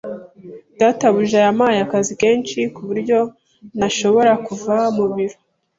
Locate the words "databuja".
0.79-1.37